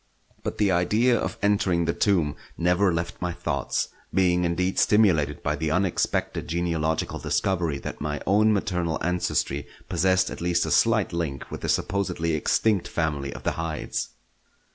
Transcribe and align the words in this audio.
But 0.41 0.57
the 0.57 0.71
idea 0.71 1.15
of 1.15 1.37
entering 1.43 1.85
the 1.85 1.93
tomb 1.93 2.35
never 2.57 2.91
left 2.91 3.21
my 3.21 3.31
thoughts; 3.33 3.89
being 4.11 4.45
indeed 4.45 4.79
stimulated 4.79 5.43
by 5.43 5.55
the 5.55 5.69
unexpected 5.69 6.47
genealogical 6.47 7.19
discovery 7.19 7.77
that 7.77 8.01
my 8.01 8.19
own 8.25 8.51
maternal 8.51 8.97
ancestry 9.03 9.67
possessed 9.89 10.31
at 10.31 10.41
least 10.41 10.65
a 10.65 10.71
slight 10.71 11.13
link 11.13 11.51
with 11.51 11.61
the 11.61 11.69
supposedly 11.69 12.33
extinct 12.33 12.87
family 12.87 13.31
of 13.31 13.43
the 13.43 13.51
Hydes. 13.51 14.09